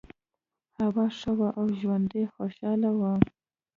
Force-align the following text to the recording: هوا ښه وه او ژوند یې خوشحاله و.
هوا 0.79 1.05
ښه 1.19 1.31
وه 1.37 1.49
او 1.59 1.65
ژوند 1.79 2.09
یې 2.19 2.25
خوشحاله 2.35 2.89
و. 2.99 3.01